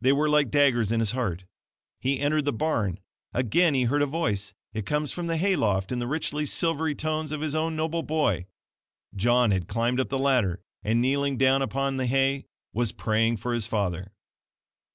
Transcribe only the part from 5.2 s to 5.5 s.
the